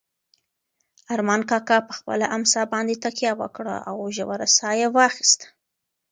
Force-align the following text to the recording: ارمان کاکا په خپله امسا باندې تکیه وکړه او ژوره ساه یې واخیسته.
ارمان 1.13 1.41
کاکا 1.49 1.77
په 1.87 1.93
خپله 1.97 2.25
امسا 2.37 2.61
باندې 2.73 3.01
تکیه 3.03 3.33
وکړه 3.41 3.75
او 3.89 3.97
ژوره 4.15 4.47
ساه 4.57 4.73
یې 4.79 4.87
واخیسته. 4.97 5.47